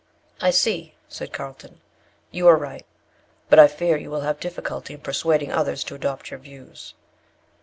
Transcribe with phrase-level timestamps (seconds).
[0.41, 1.79] "I see," said Carlton,
[2.31, 2.87] "you are right,
[3.51, 6.95] but I fear you will have difficulty in persuading others to adopt your views."